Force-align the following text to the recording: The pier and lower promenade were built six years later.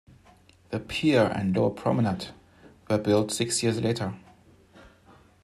The 0.71 0.79
pier 0.79 1.31
and 1.31 1.55
lower 1.55 1.69
promenade 1.69 2.29
were 2.89 2.97
built 2.97 3.29
six 3.31 3.61
years 3.61 3.79
later. 3.79 4.15